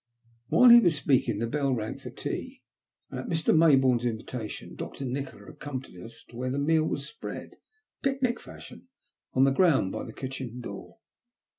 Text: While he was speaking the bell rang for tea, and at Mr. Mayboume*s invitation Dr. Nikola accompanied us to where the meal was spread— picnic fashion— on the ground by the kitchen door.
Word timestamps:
While 0.47 0.71
he 0.71 0.79
was 0.79 0.95
speaking 0.95 1.37
the 1.37 1.45
bell 1.45 1.75
rang 1.75 1.95
for 1.99 2.09
tea, 2.09 2.63
and 3.11 3.19
at 3.19 3.27
Mr. 3.27 3.55
Mayboume*s 3.55 4.03
invitation 4.03 4.73
Dr. 4.75 5.05
Nikola 5.05 5.45
accompanied 5.51 6.01
us 6.01 6.23
to 6.29 6.37
where 6.37 6.49
the 6.49 6.57
meal 6.57 6.85
was 6.85 7.07
spread— 7.07 7.57
picnic 8.03 8.39
fashion— 8.39 8.87
on 9.35 9.43
the 9.43 9.51
ground 9.51 9.91
by 9.91 10.03
the 10.03 10.11
kitchen 10.11 10.59
door. 10.59 10.97